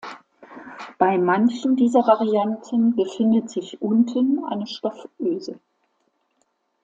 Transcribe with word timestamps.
Bei 0.97 1.19
manchen 1.19 1.75
dieser 1.75 1.99
Varianten 1.99 2.95
befindet 2.95 3.51
sich 3.51 3.83
unten 3.83 4.43
eine 4.45 4.65
Stoff-Öse. 4.65 5.59